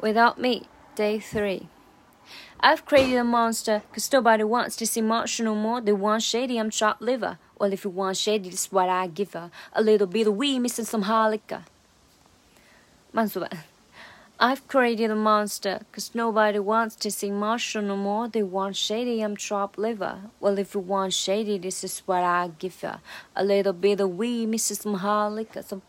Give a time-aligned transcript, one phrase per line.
[0.00, 1.68] Without Me, Day 3.
[2.60, 5.80] I've created a monster, cause nobody wants to see no more.
[5.80, 7.38] They want shady, I'm chopped liver.
[7.58, 9.50] Well, if you want shady, this is what I give her.
[9.72, 11.64] A little bit of weed, missing some harlica.
[13.12, 13.48] 慢速版
[14.38, 18.28] I've created a monster, cause nobody wants to see Marshall no more.
[18.28, 20.30] They want shady, I'm chopped liver.
[20.40, 23.00] Well, if you want shady, this is what I give her.
[23.34, 25.64] A little bit of weed, missing some harlicka.
[25.64, 25.80] Some